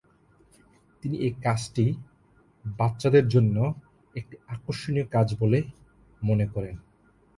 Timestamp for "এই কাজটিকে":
1.17-1.99